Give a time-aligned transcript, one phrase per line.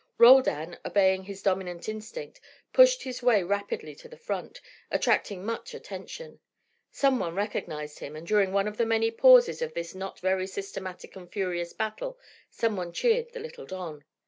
[0.17, 2.41] Roldan, obeying his dominant instinct,
[2.73, 6.39] pushed his way rapidly to the front, attracting much attention.
[6.89, 10.47] Some one recognised him, and during one of the many pauses of this not very
[10.47, 12.17] systematic and furious battle
[12.49, 14.03] some one cheered the little don.